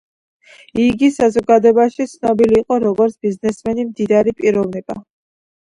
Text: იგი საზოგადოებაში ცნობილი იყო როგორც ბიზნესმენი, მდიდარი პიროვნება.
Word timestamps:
იგი 0.83 1.09
საზოგადოებაში 1.17 2.09
ცნობილი 2.15 2.59
იყო 2.63 2.79
როგორც 2.87 3.21
ბიზნესმენი, 3.29 3.89
მდიდარი 3.93 4.37
პიროვნება. 4.43 5.01